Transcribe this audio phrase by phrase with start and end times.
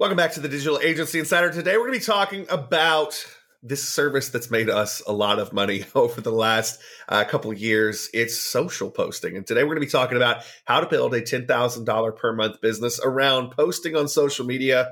[0.00, 1.52] Welcome back to the Digital Agency Insider.
[1.52, 3.22] Today we're going to be talking about
[3.62, 6.80] this service that's made us a lot of money over the last
[7.10, 8.08] uh, couple of years.
[8.14, 9.36] It's social posting.
[9.36, 12.62] And today we're going to be talking about how to build a $10,000 per month
[12.62, 14.88] business around posting on social media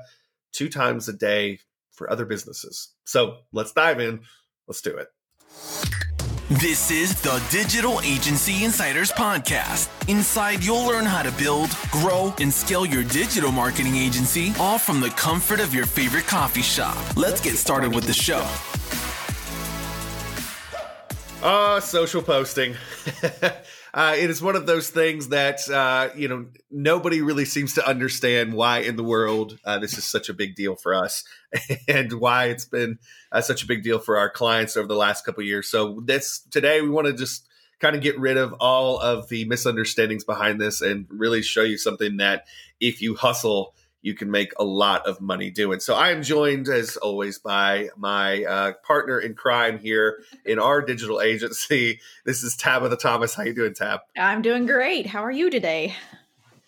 [0.53, 1.57] two times a day
[1.89, 2.93] for other businesses.
[3.05, 4.19] So let's dive in.
[4.67, 5.07] Let's do it.
[6.53, 9.87] This is the Digital Agency Insiders Podcast.
[10.09, 14.99] Inside, you'll learn how to build, grow, and scale your digital marketing agency, all from
[14.99, 16.97] the comfort of your favorite coffee shop.
[17.15, 18.43] Let's get started with the show.
[21.43, 22.73] Uh, social posting.
[23.93, 27.87] uh, it is one of those things that uh, you know nobody really seems to
[27.87, 31.23] understand why in the world uh, this is such a big deal for us,
[31.87, 32.99] and why it's been
[33.31, 35.69] uh, such a big deal for our clients over the last couple years.
[35.69, 37.47] So this today we want to just
[37.79, 41.77] kind of get rid of all of the misunderstandings behind this and really show you
[41.77, 42.45] something that
[42.79, 45.79] if you hustle you can make a lot of money doing.
[45.79, 50.81] So I am joined, as always, by my uh, partner in crime here in our
[50.81, 51.99] digital agency.
[52.25, 53.33] This is Tabitha Thomas.
[53.33, 54.01] How you doing, Tab?
[54.15, 55.07] I'm doing great.
[55.07, 55.95] How are you today?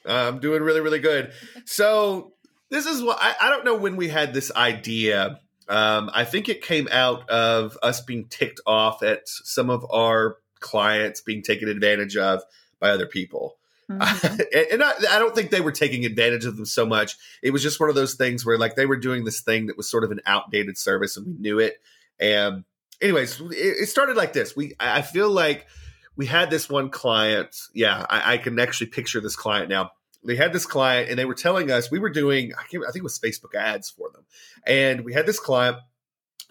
[0.05, 1.31] I'm doing really, really good.
[1.65, 2.33] So
[2.69, 5.39] this is what I, I don't know when we had this idea.
[5.67, 10.37] Um, I think it came out of us being ticked off at some of our
[10.59, 12.43] clients being taken advantage of
[12.79, 13.57] by other people.
[13.99, 14.73] Mm-hmm.
[14.73, 17.15] and I, I, don't think they were taking advantage of them so much.
[17.41, 19.77] It was just one of those things where like they were doing this thing that
[19.77, 21.81] was sort of an outdated service and we knew it.
[22.19, 22.63] And
[23.01, 24.55] anyways, it, it started like this.
[24.55, 25.67] We I feel like
[26.15, 27.55] we had this one client.
[27.73, 29.91] Yeah, I, I, can actually picture this client now.
[30.23, 32.97] They had this client and they were telling us we were doing I, I think
[32.97, 34.23] it was Facebook ads for them.
[34.65, 35.77] And we had this client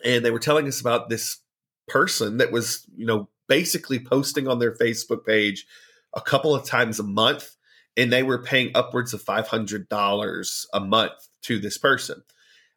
[0.05, 1.39] and they were telling us about this
[1.87, 5.67] person that was, you know, basically posting on their Facebook page
[6.15, 7.57] a couple of times a month
[7.97, 12.23] and they were paying upwards of $500 a month to this person.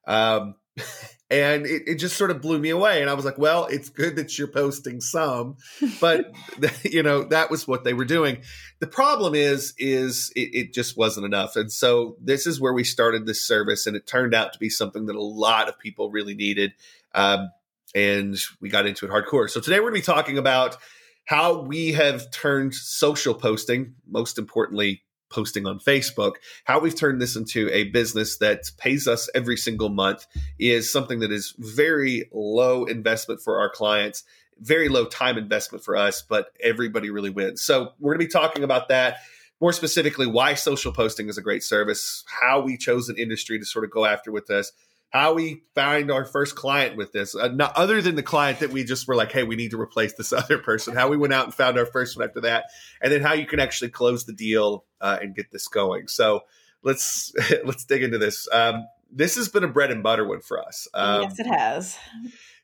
[0.08, 0.56] Um,
[1.30, 3.02] and it, it, just sort of blew me away.
[3.02, 5.58] And I was like, well, it's good that you're posting some,
[6.02, 6.32] but
[6.84, 8.42] you know, that was what they were doing.
[8.80, 11.56] The problem is, is it, it just wasn't enough.
[11.56, 14.70] And so this is where we started this service and it turned out to be
[14.70, 16.74] something that a lot of people really needed.
[17.14, 17.50] Um,
[17.96, 19.50] and we got into it hardcore.
[19.50, 20.78] So today we're going to be talking about
[21.26, 27.36] how we have turned social posting, most importantly, posting on Facebook, how we've turned this
[27.36, 30.28] into a business that pays us every single month
[30.60, 34.24] is something that is very low investment for our clients,
[34.60, 37.64] very low time investment for us, but everybody really wins.
[37.64, 39.18] So we're going to be talking about that.
[39.60, 43.66] More specifically, why social posting is a great service, how we chose an industry to
[43.66, 44.72] sort of go after with this,
[45.14, 48.72] how we find our first client with this, uh, not other than the client that
[48.72, 50.96] we just were like, hey, we need to replace this other person.
[50.96, 52.66] How we went out and found our first one after that,
[53.02, 56.08] and then how you can actually close the deal uh, and get this going.
[56.08, 56.42] So
[56.82, 57.32] let's
[57.64, 58.48] let's dig into this.
[58.52, 60.88] Um, this has been a bread and butter one for us.
[60.96, 61.98] Um, yes, it has.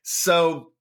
[0.02, 0.72] So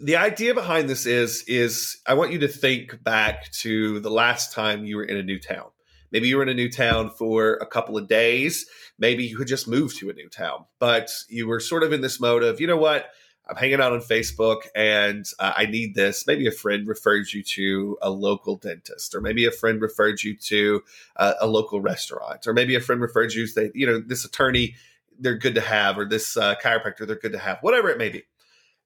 [0.00, 4.52] the idea behind this is is I want you to think back to the last
[4.52, 5.70] time you were in a new town.
[6.14, 8.66] Maybe you were in a new town for a couple of days.
[9.00, 12.02] Maybe you had just moved to a new town, but you were sort of in
[12.02, 13.10] this mode of, you know what?
[13.48, 16.24] I'm hanging out on Facebook and uh, I need this.
[16.24, 20.36] Maybe a friend referred you to a local dentist, or maybe a friend referred you
[20.36, 20.84] to
[21.16, 24.76] uh, a local restaurant, or maybe a friend referred you to, you know, this attorney,
[25.18, 28.08] they're good to have, or this uh, chiropractor, they're good to have, whatever it may
[28.08, 28.22] be.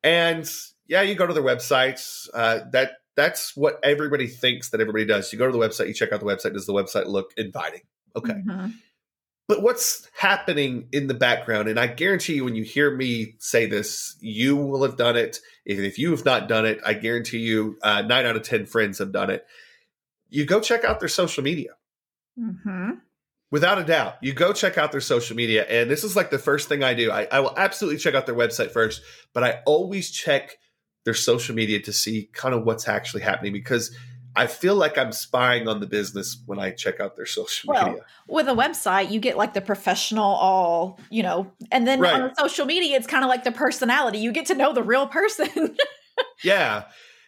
[0.03, 0.51] And
[0.87, 2.27] yeah, you go to their websites.
[2.33, 5.33] Uh, that that's what everybody thinks that everybody does.
[5.33, 6.53] You go to the website, you check out the website.
[6.53, 7.81] Does the website look inviting?
[8.15, 8.33] Okay.
[8.33, 8.69] Mm-hmm.
[9.49, 11.69] But what's happening in the background?
[11.69, 15.39] And I guarantee you, when you hear me say this, you will have done it.
[15.65, 18.67] If, if you have not done it, I guarantee you, uh, nine out of 10
[18.67, 19.45] friends have done it.
[20.29, 21.71] You go check out their social media.
[22.39, 22.91] Mm-hmm.
[23.51, 25.65] Without a doubt, you go check out their social media.
[25.65, 27.11] And this is like the first thing I do.
[27.11, 29.03] I, I will absolutely check out their website first,
[29.33, 30.59] but I always check
[31.09, 33.97] their social media to see kind of what's actually happening because
[34.37, 37.87] I feel like I'm spying on the business when I check out their social well,
[37.87, 38.05] media.
[38.29, 42.21] With a website, you get like the professional, all, you know, and then right.
[42.21, 44.19] on social media, it's kind of like the personality.
[44.19, 45.79] You get to know the real person.
[46.45, 46.85] yeah.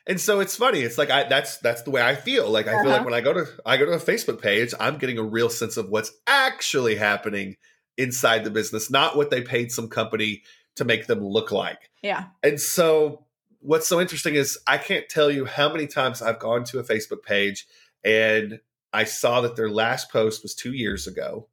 [0.07, 0.81] And so it's funny.
[0.81, 2.51] It's like I that's that's the way I feel.
[2.51, 2.83] Like I uh-huh.
[2.83, 3.05] feel like uh-huh.
[3.07, 5.79] when I go to I go to a Facebook page, I'm getting a real sense
[5.79, 7.57] of what's actually happening
[7.97, 10.43] inside the business, not what they paid some company
[10.77, 11.91] to make them look like.
[12.03, 12.27] Yeah.
[12.43, 13.25] And so
[13.61, 16.85] what's so interesting is I can't tell you how many times I've gone to a
[16.85, 17.67] Facebook page
[18.05, 18.61] and
[18.93, 21.47] I saw that their last post was two years ago,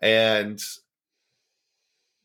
[0.00, 0.62] and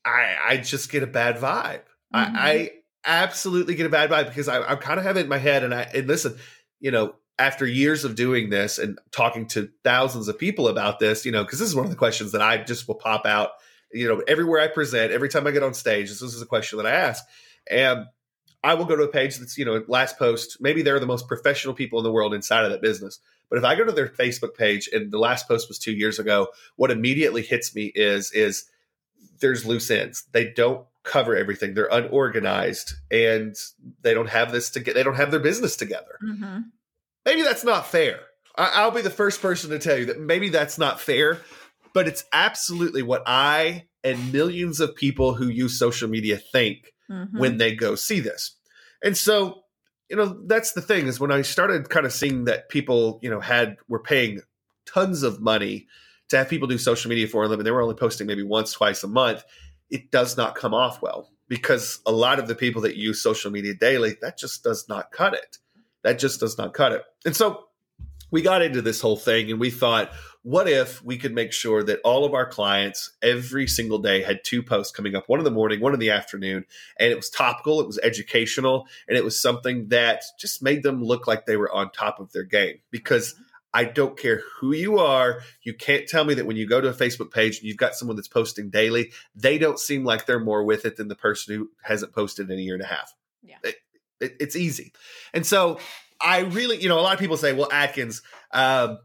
[0.06, 1.82] I I just get a bad vibe.
[2.14, 2.36] Mm-hmm.
[2.36, 2.72] I, I,
[3.04, 5.64] absolutely get a bad vibe because I, I kind of have it in my head,
[5.64, 6.38] and I and listen,
[6.80, 11.26] you know, after years of doing this and talking to thousands of people about this,
[11.26, 13.52] you know, because this is one of the questions that I just will pop out
[13.94, 16.78] you know, everywhere I present, every time I get on stage, this is a question
[16.78, 17.24] that I ask.
[17.70, 18.06] And
[18.64, 21.28] I will go to a page that's, you know, last post, maybe they're the most
[21.28, 23.20] professional people in the world inside of that business.
[23.50, 26.20] But if I go to their Facebook page and the last post was two years
[26.20, 28.66] ago, what immediately hits me is is
[29.40, 30.24] there's loose ends.
[30.32, 31.74] They don't cover everything.
[31.74, 33.56] They're unorganized and
[34.04, 36.18] they don't have this to get they don't have their business together.
[36.24, 36.60] Mm-hmm.
[37.26, 38.20] Maybe that's not fair.
[38.56, 41.40] I, will be the first person to tell you that maybe that's not fair,
[41.94, 47.38] but it's absolutely what I and millions of people who use social media think mm-hmm.
[47.38, 48.56] when they go see this.
[49.04, 49.64] And so,
[50.10, 53.30] you know, that's the thing is when I started kind of seeing that people, you
[53.30, 54.42] know, had were paying
[54.86, 55.88] tons of money
[56.30, 58.72] to have people do social media for them and they were only posting maybe once,
[58.74, 59.44] twice a month,
[59.90, 63.52] it does not come off well because a lot of the people that use social
[63.52, 65.58] media daily, that just does not cut it.
[66.04, 67.04] That just does not cut it.
[67.26, 67.66] And so
[68.32, 70.12] we got into this whole thing and we thought,
[70.44, 74.44] what if we could make sure that all of our clients every single day had
[74.44, 76.66] two posts coming up, one in the morning, one in the afternoon,
[76.98, 81.04] and it was topical, it was educational, and it was something that just made them
[81.04, 83.36] look like they were on top of their game because
[83.74, 85.42] I don't care who you are.
[85.62, 87.96] You can't tell me that when you go to a Facebook page and you've got
[87.96, 91.56] someone that's posting daily, they don't seem like they're more with it than the person
[91.56, 93.14] who hasn't posted in a year and a half.
[93.44, 93.58] Yeah.
[93.64, 93.76] It,
[94.20, 94.92] it, it's easy.
[95.34, 95.80] And so
[96.20, 98.22] I really, you know, a lot of people say, well, Atkins,
[98.52, 99.00] um,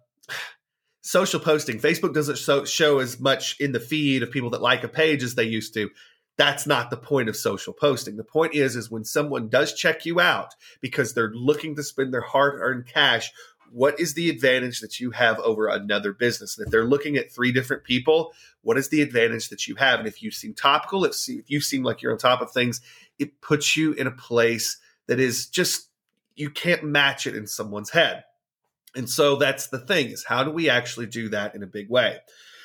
[1.07, 4.83] social posting, Facebook doesn't so, show as much in the feed of people that like
[4.83, 5.89] a page as they used to.
[6.37, 8.17] That's not the point of social posting.
[8.17, 12.13] The point is, is when someone does check you out because they're looking to spend
[12.13, 13.31] their hard-earned cash,
[13.71, 16.59] what is the advantage that you have over another business?
[16.59, 18.33] And if they're looking at three different people,
[18.63, 20.01] what is the advantage that you have?
[20.01, 22.81] And if you seem topical, if, if you seem like you're on top of things,
[23.19, 25.89] it puts you in a place that is just
[26.35, 28.25] you can't match it in someone's head.
[28.97, 31.89] And so that's the thing is how do we actually do that in a big
[31.91, 32.19] way?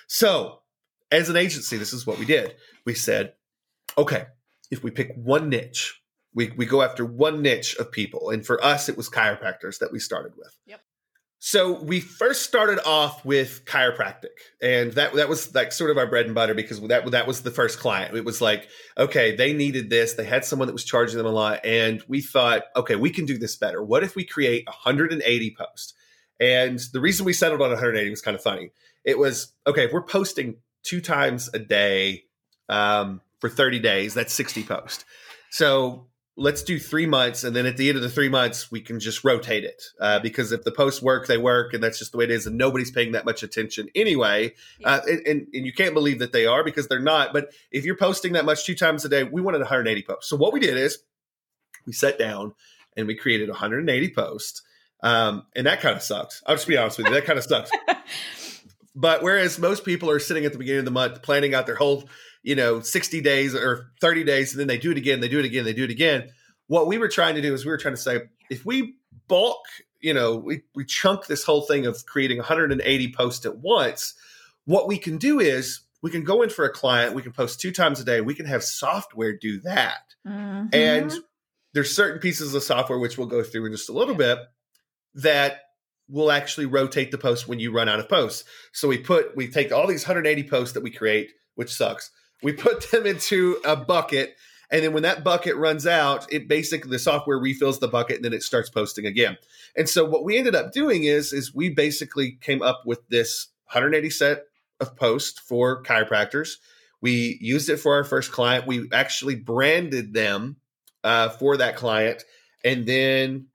[0.07, 0.59] So,
[1.11, 2.55] as an agency, this is what we did.
[2.85, 3.33] We said,
[3.97, 4.25] okay,
[4.69, 6.01] if we pick one niche,
[6.33, 8.29] we, we go after one niche of people.
[8.29, 10.55] And for us, it was chiropractors that we started with.
[10.65, 10.81] Yep.
[11.43, 16.05] So we first started off with chiropractic, and that that was like sort of our
[16.05, 18.15] bread and butter because that that was the first client.
[18.15, 20.13] It was like, okay, they needed this.
[20.13, 23.25] They had someone that was charging them a lot, and we thought, okay, we can
[23.25, 23.83] do this better.
[23.83, 25.95] What if we create 180 posts?
[26.41, 28.71] And the reason we settled on 180 was kind of funny.
[29.05, 32.23] It was okay if we're posting two times a day
[32.67, 35.05] um, for 30 days, that's 60 posts.
[35.51, 36.07] So
[36.37, 38.99] let's do three months and then at the end of the three months we can
[38.99, 42.17] just rotate it uh, because if the posts work they work and that's just the
[42.17, 44.51] way it is and nobody's paying that much attention anyway
[44.85, 47.83] uh, and, and, and, you can't believe that they are because they're not but if
[47.83, 50.59] you're posting that much two times a day we wanted 180 posts so what we
[50.61, 50.99] did is
[51.85, 52.53] we sat down
[52.95, 54.61] and we created 180 posts
[55.01, 56.43] um, and that kind of sucks.
[56.45, 57.71] I'll just be honest with you that kind of sucks.
[58.95, 61.75] But whereas most people are sitting at the beginning of the month planning out their
[61.75, 62.09] whole
[62.43, 65.39] you know 60 days or 30 days and then they do it again they do
[65.39, 66.29] it again they do it again
[66.67, 68.95] what we were trying to do is we were trying to say if we
[69.27, 69.63] bulk
[69.99, 74.15] you know we, we chunk this whole thing of creating 180 posts at once
[74.65, 77.61] what we can do is we can go in for a client we can post
[77.61, 79.99] two times a day we can have software do that.
[80.27, 80.67] Mm-hmm.
[80.73, 81.13] and
[81.73, 84.39] there's certain pieces of software which we'll go through in just a little bit
[85.15, 85.61] that
[86.09, 88.43] will actually rotate the post when you run out of posts
[88.73, 92.11] so we put we take all these 180 posts that we create which sucks
[92.41, 94.35] we put them into a bucket,
[94.69, 98.25] and then when that bucket runs out, it basically the software refills the bucket and
[98.25, 99.37] then it starts posting again.
[99.75, 103.47] And so what we ended up doing is is we basically came up with this
[103.65, 104.43] 180 set
[104.79, 106.55] of posts for chiropractors.
[107.01, 108.67] We used it for our first client.
[108.67, 110.57] We actually branded them
[111.03, 112.23] uh, for that client,
[112.63, 113.47] and then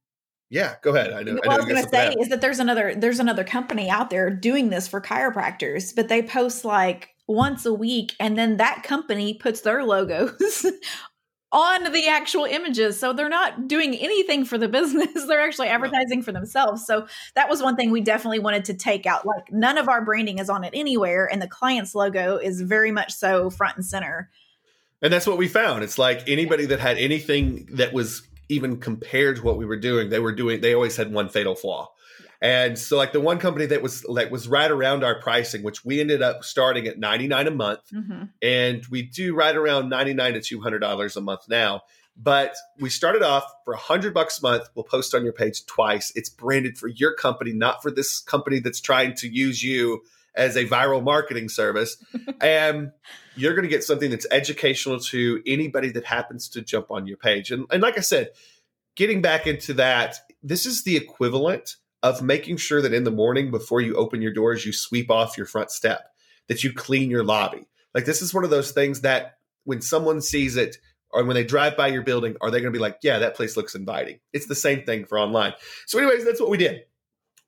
[0.48, 1.12] yeah, go ahead.
[1.12, 1.34] I know.
[1.34, 3.90] What I, know I was going to say is that there's another there's another company
[3.90, 8.56] out there doing this for chiropractors, but they post like once a week and then
[8.58, 10.64] that company puts their logos
[11.52, 16.22] on the actual images so they're not doing anything for the business they're actually advertising
[16.22, 19.76] for themselves so that was one thing we definitely wanted to take out like none
[19.76, 23.50] of our branding is on it anywhere and the client's logo is very much so
[23.50, 24.30] front and center
[25.02, 29.36] and that's what we found it's like anybody that had anything that was even compared
[29.36, 31.90] to what we were doing they were doing they always had one fatal flaw
[32.40, 35.84] and so like the one company that was like was right around our pricing, which
[35.84, 37.80] we ended up starting at 99 a month.
[37.92, 38.24] Mm-hmm.
[38.42, 41.82] And we do right around 99 to $200 a month now.
[42.16, 44.68] But we started off for a hundred bucks a month.
[44.74, 46.12] We'll post on your page twice.
[46.14, 50.02] It's branded for your company, not for this company that's trying to use you
[50.36, 51.96] as a viral marketing service.
[52.40, 52.92] and
[53.34, 57.16] you're going to get something that's educational to anybody that happens to jump on your
[57.16, 57.50] page.
[57.50, 58.30] And, and like I said,
[58.96, 63.50] getting back into that, this is the equivalent of making sure that in the morning
[63.50, 66.10] before you open your doors, you sweep off your front step,
[66.48, 67.66] that you clean your lobby.
[67.94, 70.78] Like this is one of those things that when someone sees it
[71.10, 73.34] or when they drive by your building, are they going to be like, yeah, that
[73.34, 74.20] place looks inviting?
[74.32, 75.54] It's the same thing for online.
[75.86, 76.84] So, anyways, that's what we did.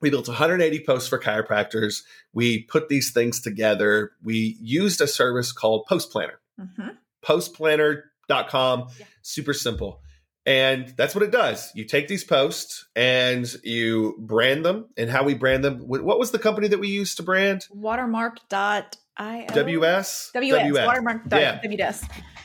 [0.01, 2.03] We built 180 posts for chiropractors.
[2.33, 4.13] We put these things together.
[4.23, 6.41] We used a service called Post Planner.
[6.61, 6.89] Mm-hmm.
[7.25, 9.07] Postplanner.com, yeah.
[9.23, 10.03] super simple.
[10.47, 11.71] And that's what it does.
[11.75, 14.87] You take these posts and you brand them.
[14.97, 17.67] And how we brand them, what was the company that we used to brand?
[17.71, 18.85] Watermark.io.
[19.19, 20.31] WS?
[20.33, 20.33] WS.
[20.33, 20.87] WS.
[20.87, 21.23] Watermark.
[21.31, 21.61] Yeah.
[21.63, 22.05] WS.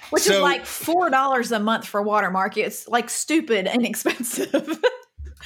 [0.10, 2.58] Which so, is like $4 a month for Watermark.
[2.58, 4.82] It's like stupid and expensive.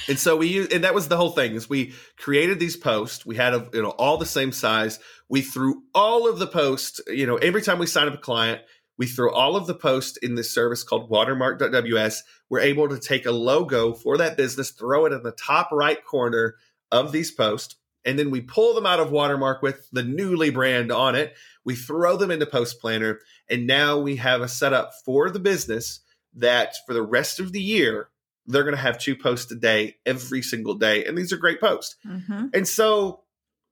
[0.06, 3.26] And so we use and that was the whole thing is we created these posts
[3.26, 7.00] we had a, you know all the same size we threw all of the posts
[7.08, 8.60] you know every time we sign up a client
[8.98, 12.24] we throw all of the posts in this service called watermark.ws.
[12.50, 16.04] We're able to take a logo for that business, throw it in the top right
[16.04, 16.56] corner
[16.90, 20.90] of these posts, and then we pull them out of Watermark with the newly brand
[20.90, 21.34] on it.
[21.64, 26.00] We throw them into Post Planner, and now we have a setup for the business
[26.34, 28.08] that for the rest of the year,
[28.48, 31.04] they're going to have two posts a day every single day.
[31.04, 31.96] And these are great posts.
[32.06, 32.46] Mm-hmm.
[32.54, 33.20] And so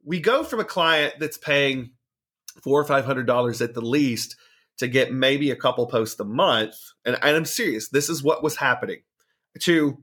[0.05, 1.91] we go from a client that's paying
[2.63, 4.37] four or five hundred dollars at the least
[4.79, 6.77] to get maybe a couple posts a month.
[7.05, 9.01] And, and I'm serious, this is what was happening
[9.61, 10.03] to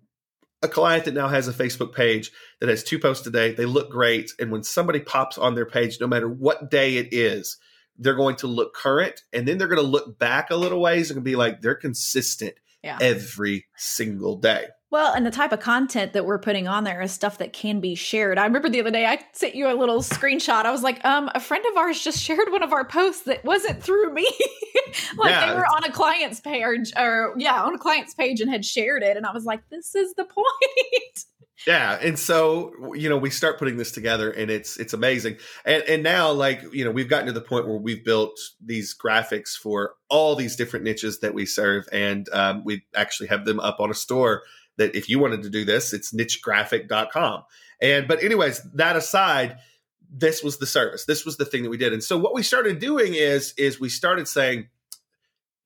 [0.63, 3.53] a client that now has a Facebook page that has two posts a day.
[3.53, 4.31] They look great.
[4.39, 7.57] And when somebody pops on their page, no matter what day it is,
[7.97, 11.11] they're going to look current and then they're going to look back a little ways
[11.11, 12.97] and be like, they're consistent yeah.
[13.01, 14.67] every single day.
[14.93, 17.79] Well, and the type of content that we're putting on there is stuff that can
[17.79, 18.37] be shared.
[18.37, 20.65] I remember the other day I sent you a little screenshot.
[20.65, 23.43] I was like, um, a friend of ours just shared one of our posts that
[23.43, 24.29] wasn't through me.
[25.17, 25.49] like yeah.
[25.49, 29.01] they were on a client's page or yeah, on a client's page and had shared
[29.01, 29.17] it.
[29.17, 30.45] And I was like, this is the point.
[31.67, 35.83] yeah and so you know we start putting this together and it's it's amazing and
[35.83, 39.49] and now like you know we've gotten to the point where we've built these graphics
[39.49, 43.79] for all these different niches that we serve and um, we actually have them up
[43.79, 44.43] on a store
[44.77, 47.43] that if you wanted to do this, it's nichegraphic.com.
[47.81, 49.57] And but anyways, that aside,
[50.11, 51.05] this was the service.
[51.05, 51.93] This was the thing that we did.
[51.93, 54.67] And so what we started doing is is we started saying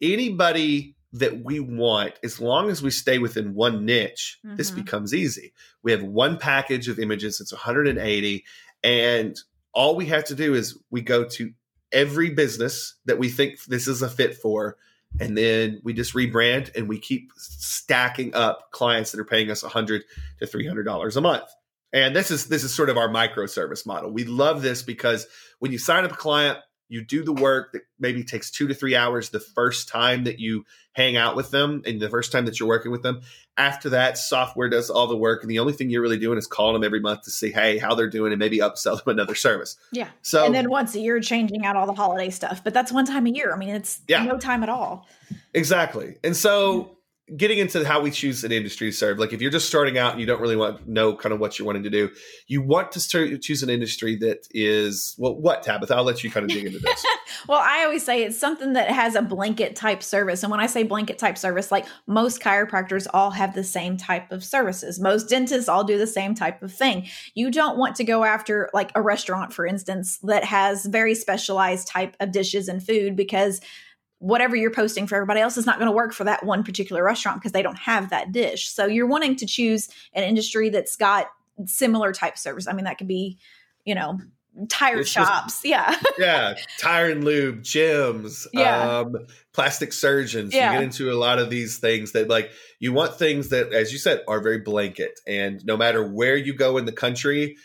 [0.02, 4.56] anybody that we want, as long as we stay within one niche, mm-hmm.
[4.56, 5.54] this becomes easy.
[5.84, 8.46] We have one package of images, it's 180,
[8.84, 9.38] and
[9.74, 11.52] all we have to do is we go to
[11.92, 14.78] every business that we think this is a fit for
[15.20, 19.64] and then we just rebrand and we keep stacking up clients that are paying us
[19.64, 20.04] 100
[20.40, 21.50] to 300 dollars a month
[21.94, 25.28] and this is this is sort of our microservice model we love this because
[25.60, 26.58] when you sign up a client
[26.90, 30.40] you do the work that maybe takes two to three hours the first time that
[30.40, 33.22] you hang out with them and the first time that you're working with them.
[33.58, 36.48] After that software does all the work and the only thing you're really doing is
[36.48, 39.36] calling them every month to see hey how they're doing and maybe upsell them another
[39.36, 39.78] service.
[39.92, 40.10] Yeah.
[40.22, 43.06] So and then once a year changing out all the holiday stuff but that's one
[43.06, 43.54] time a year.
[43.54, 44.24] I mean it's yeah.
[44.24, 45.08] no time at all.
[45.54, 46.18] Exactly.
[46.24, 46.97] And so
[47.36, 50.12] getting into how we choose an industry to serve like if you're just starting out
[50.12, 52.10] and you don't really want to know kind of what you're wanting to do
[52.48, 55.96] you want to start, choose an industry that is well what tabitha?
[55.96, 57.06] I'll let you kind of dig into this.
[57.48, 60.66] Well i always say it's something that has a blanket type service and when i
[60.66, 65.00] say blanket type service like most chiropractors all have the same type of services.
[65.00, 67.08] Most dentists all do the same type of thing.
[67.34, 71.88] You don't want to go after like a restaurant for instance that has very specialized
[71.88, 73.62] type of dishes and food because
[74.20, 77.04] whatever you're posting for everybody else is not going to work for that one particular
[77.04, 78.70] restaurant because they don't have that dish.
[78.70, 81.28] So you're wanting to choose an industry that's got
[81.66, 82.68] similar type service.
[82.68, 83.38] I mean, that could be,
[83.86, 84.20] you know,
[84.70, 85.62] tire it's shops.
[85.62, 85.96] Just, yeah.
[86.18, 86.56] yeah.
[86.80, 89.00] Tire and lube, gyms, yeah.
[89.00, 89.16] um,
[89.54, 90.54] plastic surgeons.
[90.54, 90.72] Yeah.
[90.72, 93.92] You get into a lot of these things that like you want things that, as
[93.92, 95.20] you said, are very blanket.
[95.28, 97.58] And no matter where you go in the country,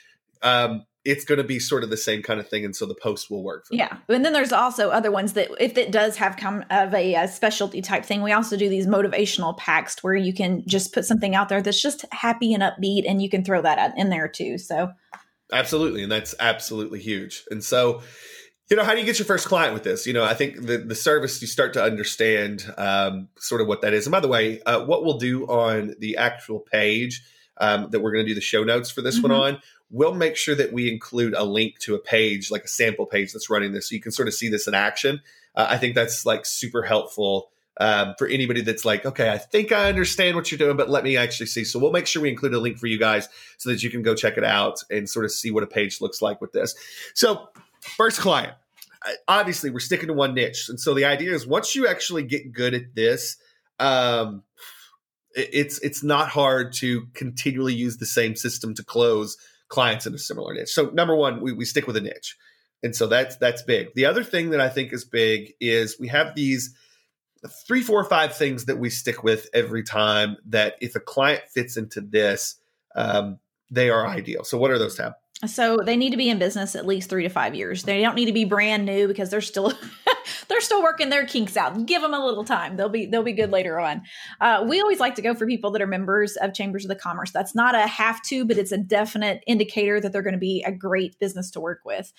[0.43, 2.95] um, it's going to be sort of the same kind of thing, and so the
[2.95, 3.67] post will work.
[3.71, 4.03] yeah, them.
[4.09, 7.29] and then there's also other ones that if it does have come of a, a,
[7.29, 11.35] specialty type thing, we also do these motivational packs where you can just put something
[11.35, 14.59] out there that's just happy and upbeat, and you can throw that in there too.
[14.59, 14.93] So,
[15.53, 17.45] absolutely, and that's absolutely huge.
[17.51, 18.03] And so,
[18.71, 20.07] you know, how do you get your first client with this?
[20.07, 23.83] You know, I think the the service you start to understand um, sort of what
[23.83, 24.07] that is.
[24.07, 27.23] And by the way, uh, what we'll do on the actual page.
[27.59, 29.31] Um, that we're going to do the show notes for this mm-hmm.
[29.31, 32.69] one on we'll make sure that we include a link to a page, like a
[32.69, 35.21] sample page that's running this, so you can sort of see this in action.
[35.55, 39.71] Uh, I think that's like super helpful um, for anybody that's like, okay, I think
[39.71, 41.65] I understand what you're doing, but let me actually see.
[41.65, 43.29] So we'll make sure we include a link for you guys
[43.59, 46.01] so that you can go check it out and sort of see what a page
[46.01, 46.75] looks like with this.
[47.15, 47.49] So,
[47.81, 48.55] first client.
[49.27, 52.53] Obviously, we're sticking to one niche, and so the idea is once you actually get
[52.53, 53.37] good at this,
[53.81, 54.45] um,
[55.35, 59.37] it's it's not hard to continually use the same system to close
[59.69, 60.73] clients in a similar niche.
[60.73, 62.37] So number one, we, we stick with a niche.
[62.83, 63.95] And so that's that's big.
[63.95, 66.75] The other thing that I think is big is we have these
[67.67, 71.77] three, four, five things that we stick with every time that if a client fits
[71.77, 72.57] into this,
[72.95, 73.39] um,
[73.71, 74.45] they are ideal.
[74.45, 75.01] So what are those?
[75.47, 77.83] So they need to be in business at least three to five years.
[77.83, 79.73] They don't need to be brand new because they're still
[80.49, 81.85] they're still working their kinks out.
[81.85, 84.03] Give them a little time; they'll be they'll be good later on.
[84.41, 86.95] Uh, we always like to go for people that are members of Chambers of the
[86.95, 87.33] Commerce.
[87.33, 90.63] That's not a have to, but it's a definite indicator that they're going to be
[90.65, 92.13] a great business to work with.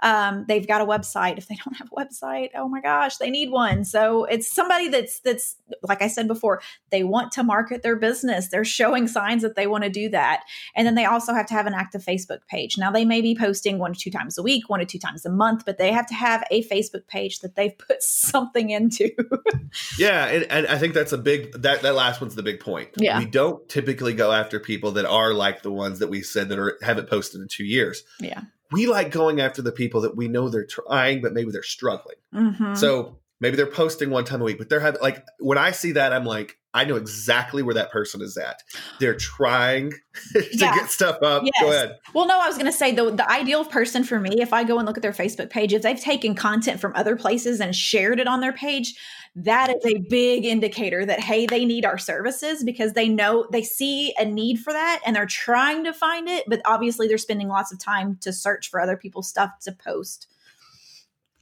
[0.00, 1.38] Um, they've got a website.
[1.38, 3.84] If they don't have a website, oh my gosh, they need one.
[3.84, 8.48] So it's somebody that's that's like I said before, they want to market their business.
[8.48, 10.44] They're showing signs that they want to do that,
[10.76, 12.78] and then they also have to have an active Facebook page.
[12.78, 15.26] Now they may be posting one to two times a week, one to two times
[15.26, 19.10] a month, but they have to have a Facebook page that they've put something into.
[19.98, 22.90] yeah, and, and I think that's a big that that last one's the big point.
[22.96, 26.48] Yeah, we don't typically go after people that are like the ones that we said
[26.50, 28.04] that are haven't posted in two years.
[28.20, 31.62] Yeah we like going after the people that we know they're trying, but maybe they're
[31.62, 32.16] struggling.
[32.34, 32.74] Mm-hmm.
[32.74, 35.92] So maybe they're posting one time a week, but they're having like when I see
[35.92, 38.62] that, I'm like, I know exactly where that person is at.
[39.00, 39.92] They're trying
[40.32, 40.74] to yeah.
[40.74, 41.42] get stuff up.
[41.44, 41.52] Yes.
[41.60, 41.98] Go ahead.
[42.14, 44.64] Well, no, I was going to say the the ideal person for me, if I
[44.64, 47.74] go and look at their Facebook page, if they've taken content from other places and
[47.74, 48.94] shared it on their page,
[49.36, 53.62] that is a big indicator that hey they need our services because they know they
[53.62, 57.48] see a need for that and they're trying to find it but obviously they're spending
[57.48, 60.28] lots of time to search for other people's stuff to post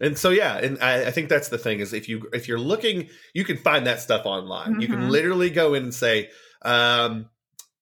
[0.00, 2.58] and so yeah and I, I think that's the thing is if you if you're
[2.58, 4.80] looking you can find that stuff online mm-hmm.
[4.80, 5.10] you can mm-hmm.
[5.10, 6.30] literally go in and say
[6.62, 7.28] um,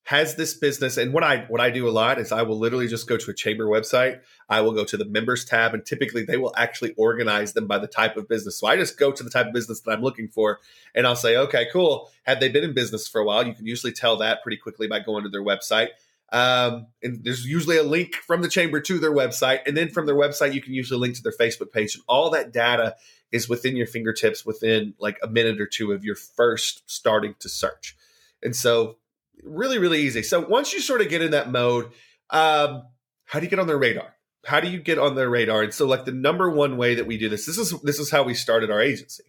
[0.05, 2.87] has this business and what i what i do a lot is i will literally
[2.87, 4.21] just go to a chamber website.
[4.49, 7.79] I will go to the members tab and typically they will actually organize them by
[7.79, 8.59] the type of business.
[8.59, 10.61] So i just go to the type of business that i'm looking for
[10.95, 12.11] and i'll say okay cool.
[12.25, 14.87] Have they been in business for a while you can usually tell that pretty quickly
[14.87, 15.89] by going to their website.
[16.33, 20.07] Um, and there's usually a link from the chamber to their website and then from
[20.07, 22.97] their website you can usually link to their facebook page and all that data
[23.31, 27.49] is within your fingertips within like a minute or two of your first starting to
[27.49, 27.97] search.
[28.43, 28.97] And so
[29.43, 30.23] really, really easy.
[30.23, 31.91] So once you sort of get in that mode,
[32.31, 32.85] um,
[33.25, 34.15] how do you get on their radar?
[34.45, 35.63] How do you get on their radar?
[35.63, 38.11] And so, like the number one way that we do this, this is this is
[38.11, 39.25] how we started our agency.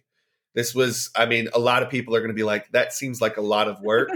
[0.54, 3.20] This was, I mean, a lot of people are going to be like, that seems
[3.20, 4.08] like a lot of work.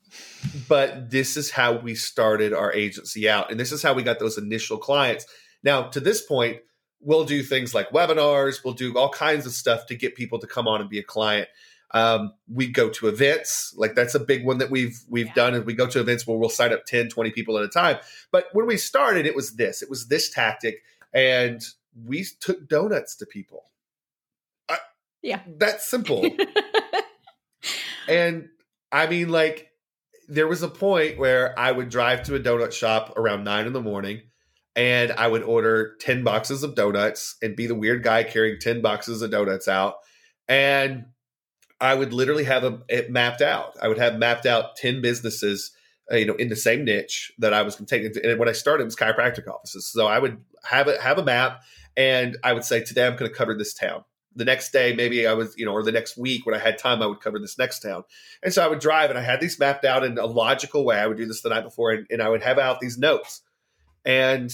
[0.68, 3.50] but this is how we started our agency out.
[3.50, 5.26] And this is how we got those initial clients.
[5.64, 6.58] Now, to this point,
[7.00, 10.46] we'll do things like webinars, we'll do all kinds of stuff to get people to
[10.46, 11.48] come on and be a client.
[11.94, 13.74] Um, we go to events.
[13.76, 15.34] Like that's a big one that we've we've yeah.
[15.34, 17.68] done and we go to events where we'll sign up 10 20 people at a
[17.68, 17.98] time.
[18.30, 19.82] But when we started it was this.
[19.82, 21.62] It was this tactic and
[22.06, 23.64] we took donuts to people.
[24.68, 24.78] I,
[25.22, 25.40] yeah.
[25.58, 26.24] that's simple.
[28.08, 28.48] And
[28.90, 29.70] i mean like
[30.28, 33.72] there was a point where i would drive to a donut shop around nine in
[33.72, 34.22] the morning
[34.76, 38.82] and i would order 10 boxes of donuts and be the weird guy carrying 10
[38.82, 39.96] boxes of donuts out.
[40.48, 41.06] And
[41.82, 43.76] I would literally have a, it mapped out.
[43.82, 45.72] I would have mapped out 10 businesses,
[46.12, 48.24] uh, you know, in the same niche that I was going to take.
[48.24, 49.88] And when I started, it was chiropractic offices.
[49.88, 51.60] So I would have it, have a map
[51.96, 54.04] and I would say, today I'm going to cover this town.
[54.36, 56.78] The next day, maybe I was, you know, or the next week when I had
[56.78, 58.04] time, I would cover this next town.
[58.44, 60.98] And so I would drive and I had these mapped out in a logical way.
[60.98, 63.42] I would do this the night before and, and I would have out these notes.
[64.04, 64.52] And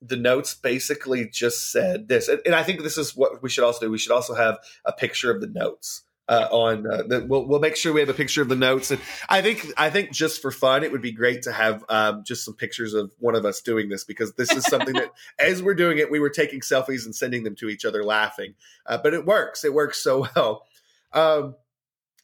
[0.00, 2.28] the notes basically just said this.
[2.28, 3.90] And, and I think this is what we should also do.
[3.90, 7.60] We should also have a picture of the notes uh, on uh, the, we'll, we'll
[7.60, 8.90] make sure we have a picture of the notes.
[8.90, 12.22] And i think i think just for fun it would be great to have um,
[12.24, 15.62] just some pictures of one of us doing this because this is something that as
[15.62, 18.54] we're doing it we were taking selfies and sending them to each other laughing.
[18.86, 19.64] Uh, but it works.
[19.64, 20.66] It works so well.
[21.12, 21.56] Um,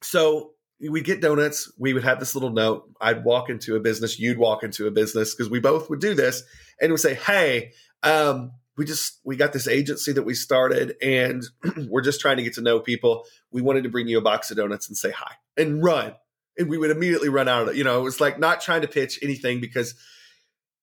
[0.03, 1.71] so we'd get donuts.
[1.79, 2.89] We would have this little note.
[3.01, 4.19] I'd walk into a business.
[4.19, 6.43] You'd walk into a business because we both would do this
[6.81, 11.45] and would say hey um, we just we got this agency that we started and
[11.89, 13.25] we're just trying to get to know people.
[13.51, 16.15] We wanted to bring you a box of donuts and say hi and run.
[16.59, 18.83] And we would immediately run out of it you know it was like not trying
[18.83, 19.95] to pitch anything because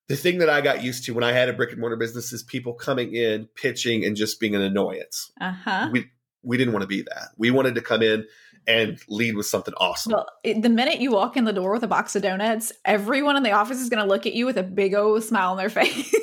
[0.08, 2.34] the thing that i got used to when i had a brick and mortar business
[2.34, 5.32] is people coming in pitching and just being an annoyance.
[5.40, 5.90] Uh-huh.
[5.92, 6.08] We
[6.48, 7.30] we didn't want to be that.
[7.38, 8.26] We wanted to come in
[8.68, 10.12] and lead with something awesome.
[10.14, 13.44] Well, the minute you walk in the door with a box of donuts, everyone in
[13.44, 15.70] the office is going to look at you with a big old smile on their
[15.70, 16.14] face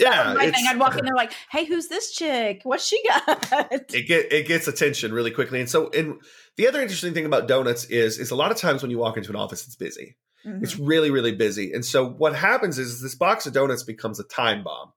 [0.00, 0.66] yeah, my thing.
[0.68, 2.60] I'd walk in there like, "Hey, who's this chick?
[2.64, 3.52] What's she got?"
[3.92, 6.20] It get it gets attention really quickly, and so and
[6.56, 9.16] the other interesting thing about donuts is is a lot of times when you walk
[9.16, 10.16] into an office, it's busy.
[10.46, 10.62] Mm-hmm.
[10.62, 14.24] It's really really busy, and so what happens is this box of donuts becomes a
[14.24, 14.92] time bomb,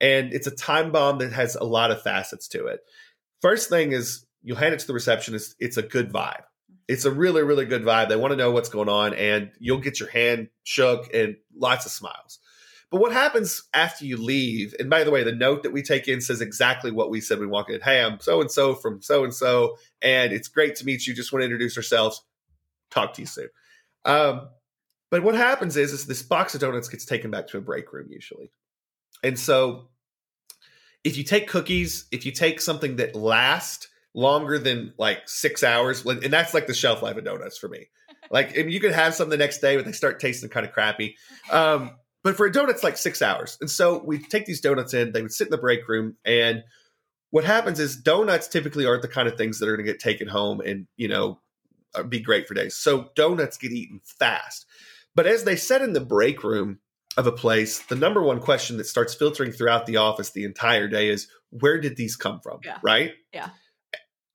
[0.00, 2.80] and it's a time bomb that has a lot of facets to it.
[3.40, 5.56] First thing is you hand it to the receptionist.
[5.58, 6.42] It's a good vibe.
[6.86, 8.10] It's a really really good vibe.
[8.10, 11.86] They want to know what's going on, and you'll get your hand shook and lots
[11.86, 12.38] of smiles.
[12.90, 14.74] but what happens after you leave?
[14.78, 17.40] And by the way, the note that we take in says exactly what we said
[17.40, 17.80] we walk in.
[17.80, 21.14] Hey, I'm so and so from so and so, and it's great to meet you.
[21.14, 22.22] Just want to introduce ourselves.
[22.90, 23.48] Talk to you soon.
[24.04, 24.48] Um,
[25.10, 27.92] but what happens is, is this box of donuts gets taken back to a break
[27.92, 28.50] room usually,
[29.22, 29.88] and so
[31.02, 36.04] if you take cookies, if you take something that lasts longer than like six hours,
[36.04, 37.88] and that's like the shelf life of donuts for me.
[38.30, 40.64] Like, I mean, you could have some the next day, but they start tasting kind
[40.64, 41.16] of crappy.
[41.52, 41.90] Um,
[42.22, 43.58] but for a donut, it's like six hours.
[43.60, 46.16] And so we take these donuts in, they would sit in the break room.
[46.24, 46.64] And
[47.30, 50.00] what happens is donuts typically aren't the kind of things that are going to get
[50.00, 51.38] taken home and, you know,
[51.94, 52.76] uh, be great for days.
[52.76, 54.64] So donuts get eaten fast.
[55.14, 56.78] But as they sit in the break room
[57.18, 60.88] of a place, the number one question that starts filtering throughout the office the entire
[60.88, 62.60] day is where did these come from?
[62.64, 62.78] Yeah.
[62.82, 63.12] Right?
[63.34, 63.50] Yeah.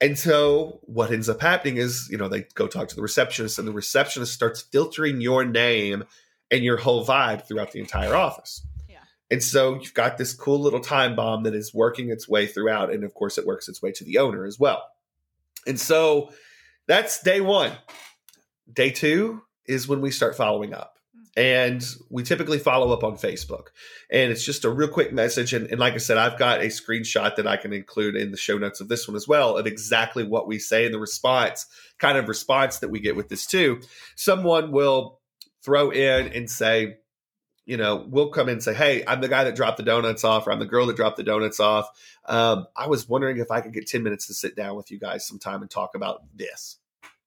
[0.02, 3.60] And so what ends up happening is, you know, they go talk to the receptionist
[3.60, 6.06] and the receptionist starts filtering your name
[6.50, 8.66] and your whole vibe throughout the entire office.
[8.88, 9.00] Yeah.
[9.30, 12.94] And so you've got this cool little time bomb that is working its way throughout.
[12.94, 14.84] And of course, it works its way to the owner as well.
[15.68, 16.32] And so
[16.88, 17.74] that's day one.
[18.72, 20.99] Day two is when we start following up.
[21.40, 23.68] And we typically follow up on Facebook.
[24.12, 25.54] And it's just a real quick message.
[25.54, 28.38] And, and like I said, I've got a screenshot that I can include in the
[28.38, 31.66] show notes of this one as well of exactly what we say and the response,
[31.98, 33.80] kind of response that we get with this too.
[34.18, 35.22] Someone will
[35.64, 36.98] throw in and say,
[37.66, 40.26] you know, we'll come in and say, Hey, I'm the guy that dropped the donuts
[40.26, 41.88] off, or I'm the girl that dropped the donuts off.
[42.26, 45.00] Um, I was wondering if I could get 10 minutes to sit down with you
[45.00, 46.80] guys sometime and talk about this.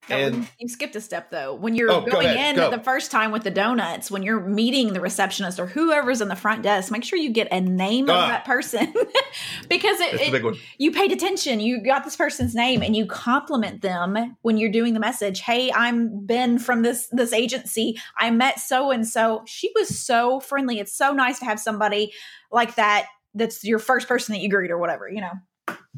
[0.09, 1.53] And you skipped a step though.
[1.53, 2.69] When you're Oh, go going ahead, in go.
[2.69, 6.35] the first time with the donuts, when you're meeting the receptionist or whoever's in the
[6.35, 8.23] front desk, make sure you get a name Ah.
[8.23, 8.93] of that person
[9.69, 11.59] because it, it- you paid attention.
[11.61, 15.39] You got this person's name and you compliment them when you're doing the message.
[15.39, 17.97] Hey, I'm Ben from this this agency.
[18.17, 19.43] I met so and so.
[19.45, 20.79] She was so friendly.
[20.79, 22.11] It's so nice to have somebody
[22.51, 23.05] like that.
[23.35, 25.09] That's your first person that you greet or whatever.
[25.09, 25.31] You know.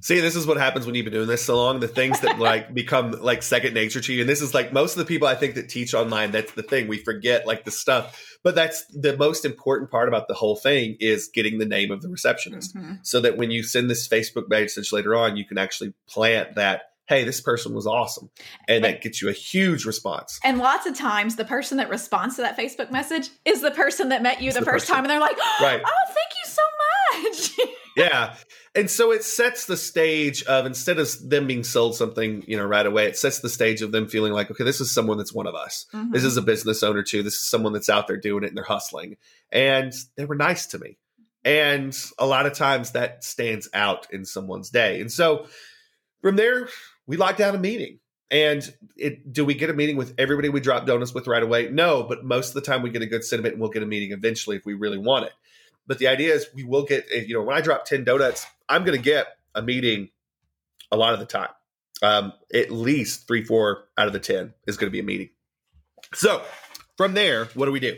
[0.01, 1.79] See, this is what happens when you've been doing this so long.
[1.79, 4.21] The things that like become like second nature to you.
[4.21, 6.63] And this is like most of the people I think that teach online, that's the
[6.63, 6.87] thing.
[6.87, 8.37] We forget like the stuff.
[8.43, 12.01] But that's the most important part about the whole thing is getting the name of
[12.01, 12.75] the receptionist.
[12.75, 12.99] Mhm.
[13.03, 16.91] So that when you send this Facebook message later on, you can actually plant that,
[17.07, 18.29] hey, this person was awesome.
[18.67, 20.39] And that gets you a huge response.
[20.43, 24.09] And lots of times, the person that responds to that Facebook message is the person
[24.09, 24.95] that met you the, the first person.
[24.95, 25.81] time, and they're like, Right.
[25.83, 28.35] "Oh, thank you so much." yeah
[28.75, 32.65] and so it sets the stage of instead of them being sold something you know
[32.65, 35.33] right away it sets the stage of them feeling like okay this is someone that's
[35.33, 35.85] one of us.
[35.93, 36.11] Mm-hmm.
[36.11, 37.23] This is a business owner too.
[37.23, 39.17] This is someone that's out there doing it and they're hustling.
[39.51, 40.97] And they were nice to me.
[41.43, 44.99] And a lot of times that stands out in someone's day.
[44.99, 45.47] And so
[46.21, 46.67] from there
[47.07, 47.99] we locked down a meeting.
[48.31, 51.69] And it do we get a meeting with everybody we drop donuts with right away?
[51.69, 53.87] No but most of the time we get a good sentiment and we'll get a
[53.87, 55.33] meeting eventually if we really want it
[55.87, 58.45] but the idea is we will get if, you know when i drop 10 donuts
[58.69, 60.09] i'm going to get a meeting
[60.91, 61.49] a lot of the time.
[62.03, 65.29] Um, at least three four out of the 10 is going to be a meeting.
[66.13, 66.43] So
[66.97, 67.97] from there what do we do?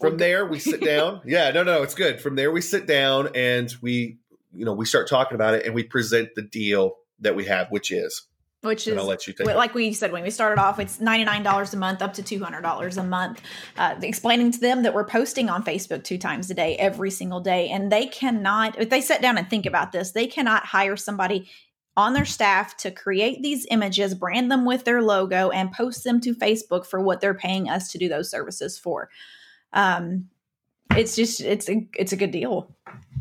[0.00, 1.22] From there we sit down.
[1.24, 2.20] Yeah no no it's good.
[2.20, 4.18] From there we sit down and we
[4.52, 7.68] you know we start talking about it and we present the deal that we have
[7.70, 8.22] which is
[8.64, 9.58] Which and is i'll let you take Well, it.
[9.58, 13.02] like we said when we started off it's $99 a month up to $200 a
[13.02, 13.42] month
[13.76, 17.40] uh, explaining to them that we're posting on facebook two times a day every single
[17.40, 17.68] day.
[17.68, 21.48] And they cannot if they sit down and think about this they cannot hire somebody
[21.96, 26.20] on their staff to create these images brand them with their logo and post them
[26.22, 29.10] to facebook for what they're paying us to do those services for.
[29.72, 30.28] Um
[30.96, 32.74] it's just it's a it's a good deal.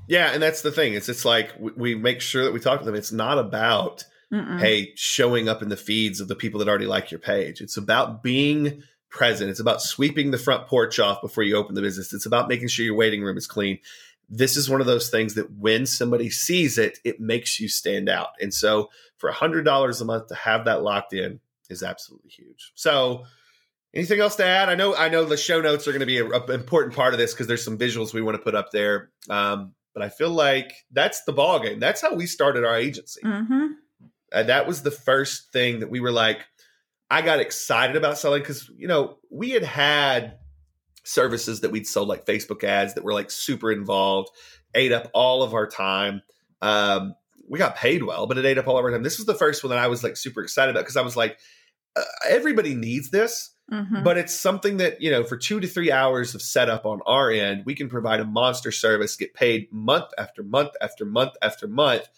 [0.07, 0.93] Yeah and that's the thing.
[0.93, 2.95] It's it's like we, we make sure that we talk to them.
[2.95, 4.59] It's not about Mm-mm.
[4.59, 7.61] hey, showing up in the feeds of the people that already like your page.
[7.61, 9.51] It's about being present.
[9.51, 12.13] It's about sweeping the front porch off before you open the business.
[12.13, 13.77] It's about making sure your waiting room is clean.
[14.27, 18.09] This is one of those things that when somebody sees it, it makes you stand
[18.09, 18.29] out.
[18.41, 22.71] And so for $100 a month to have that locked in is absolutely huge.
[22.73, 23.25] So
[23.93, 24.69] anything else to add?
[24.69, 27.19] I know I know the show notes are going to be an important part of
[27.19, 29.11] this because there's some visuals we want to put up there.
[29.29, 31.79] Um, but I feel like that's the ball game.
[31.79, 33.21] That's how we started our agency.
[33.23, 33.67] mm-hmm.
[34.33, 36.39] That was the first thing that we were like,
[37.09, 40.37] I got excited about selling because, you know, we had had
[41.03, 44.29] services that we'd sold like Facebook ads that were like super involved,
[44.73, 46.21] ate up all of our time.
[46.61, 47.15] Um,
[47.47, 49.03] we got paid well, but it ate up all of our time.
[49.03, 51.15] This was the first one that I was like super excited about because I was
[51.15, 51.37] like,
[51.95, 54.03] uh, everybody needs this Mm-hmm.
[54.03, 57.31] but it's something that you know for two to three hours of setup on our
[57.31, 61.65] end we can provide a monster service get paid month after month after month after
[61.65, 62.09] month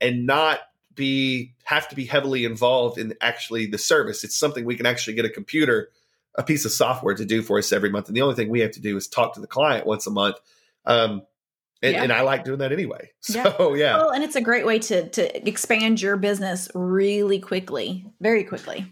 [0.00, 0.60] and not
[0.94, 5.14] be have to be heavily involved in actually the service it's something we can actually
[5.14, 5.88] get a computer
[6.36, 8.08] a piece of software to do for us every month.
[8.08, 10.10] And the only thing we have to do is talk to the client once a
[10.10, 10.36] month.
[10.84, 11.22] Um,
[11.82, 12.02] and, Yeah.
[12.02, 13.10] and I like doing that anyway.
[13.20, 13.96] So yeah.
[13.96, 18.86] Well, and it's a great way to to expand your business really quickly, very quickly.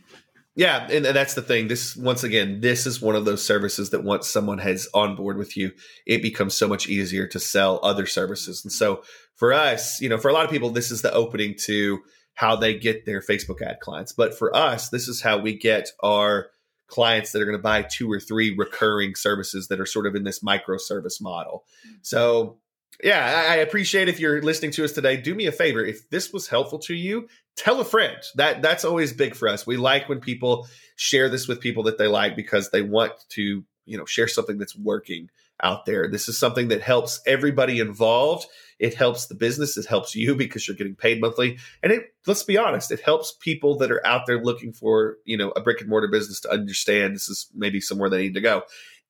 [0.55, 1.69] Yeah, and, that's the thing.
[1.69, 5.39] This once again, this is one of those services that once someone has on board
[5.39, 5.73] with you,
[6.07, 8.63] it becomes so much easier to sell other services.
[8.63, 9.03] And so
[9.35, 12.01] for us, you know, for a lot of people, this is the opening to
[12.35, 14.13] how they get their Facebook ad clients.
[14.13, 16.49] But for us, this is how we get our
[16.87, 20.15] clients that are going to buy two or three recurring services that are sort of
[20.15, 21.65] in this microservice model.
[21.87, 21.97] Mm-hmm.
[22.03, 22.59] So
[23.03, 25.17] yeah, I appreciate if you're listening to us today.
[25.17, 25.85] Do me a favor.
[25.85, 28.17] If this was helpful to you, tell a friend.
[28.37, 29.67] That that's always big for us.
[29.67, 33.65] We like when people share this with people that they like because they want to,
[33.85, 35.31] you know, share something that's working
[35.63, 36.09] out there.
[36.09, 38.47] This is something that helps everybody involved.
[38.79, 39.77] It helps the business.
[39.77, 41.59] It helps you because you're getting paid monthly.
[41.83, 45.37] And it let's be honest, it helps people that are out there looking for, you
[45.37, 48.41] know, a brick and mortar business to understand this is maybe somewhere they need to
[48.41, 48.63] go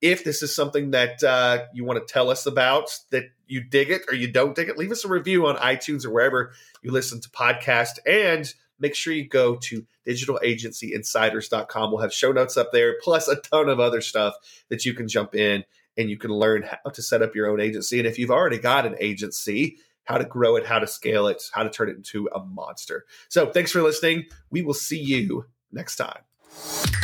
[0.03, 3.89] if this is something that uh, you want to tell us about, that you dig
[3.89, 6.91] it or you don't dig it, leave us a review on iTunes or wherever you
[6.91, 7.99] listen to podcasts.
[8.05, 11.91] And make sure you go to digitalagencyinsiders.com.
[11.91, 14.35] We'll have show notes up there, plus a ton of other stuff
[14.67, 15.63] that you can jump in
[15.95, 17.97] and you can learn how to set up your own agency.
[17.97, 21.41] And if you've already got an agency, how to grow it, how to scale it,
[21.53, 23.05] how to turn it into a monster.
[23.29, 24.25] So thanks for listening.
[24.49, 27.02] We will see you next time.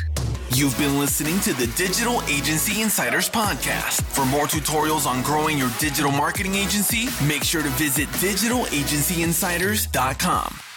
[0.60, 4.02] You've been listening to the Digital Agency Insiders Podcast.
[4.02, 10.69] For more tutorials on growing your digital marketing agency, make sure to visit digitalagencyinsiders.com.